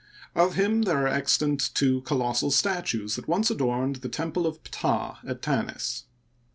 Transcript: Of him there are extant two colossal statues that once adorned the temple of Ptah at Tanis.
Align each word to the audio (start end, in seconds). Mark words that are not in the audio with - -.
Of 0.33 0.55
him 0.55 0.81
there 0.81 1.03
are 1.05 1.07
extant 1.07 1.59
two 1.75 2.01
colossal 2.01 2.49
statues 2.49 3.17
that 3.17 3.27
once 3.27 3.51
adorned 3.51 3.97
the 3.97 4.09
temple 4.09 4.47
of 4.47 4.63
Ptah 4.63 5.19
at 5.27 5.43
Tanis. 5.43 6.05